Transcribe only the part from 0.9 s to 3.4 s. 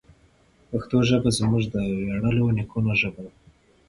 ژبه زموږ د ویاړلو نیکونو ژبه ده.